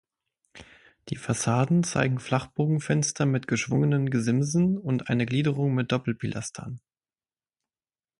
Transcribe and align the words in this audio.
Die 1.09 1.15
Fassaden 1.15 1.83
zeigen 1.83 2.17
Flachbogenfenster 2.17 3.27
mit 3.27 3.47
geschwungenen 3.47 4.09
Gesimsen 4.09 4.79
und 4.79 5.09
eine 5.09 5.27
Gliederung 5.27 5.75
mit 5.75 5.91
Doppelpilastern. 5.91 6.81